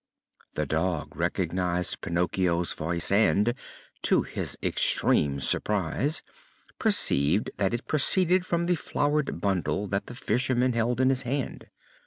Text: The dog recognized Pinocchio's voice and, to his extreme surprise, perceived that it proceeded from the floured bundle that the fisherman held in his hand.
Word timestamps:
The 0.55 0.65
dog 0.65 1.15
recognized 1.15 2.01
Pinocchio's 2.01 2.73
voice 2.73 3.11
and, 3.11 3.53
to 4.01 4.23
his 4.23 4.57
extreme 4.63 5.39
surprise, 5.39 6.23
perceived 6.79 7.51
that 7.57 7.75
it 7.75 7.85
proceeded 7.87 8.43
from 8.43 8.63
the 8.63 8.73
floured 8.73 9.39
bundle 9.39 9.85
that 9.89 10.07
the 10.07 10.15
fisherman 10.15 10.73
held 10.73 11.01
in 11.01 11.09
his 11.09 11.21
hand. 11.21 11.67